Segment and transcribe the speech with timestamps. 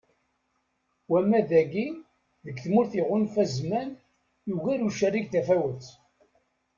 [1.11, 1.87] Wama dagi,
[2.45, 3.89] deg tmurt iɣunfa zzman;
[4.49, 5.85] yugar ucerrig tafawet.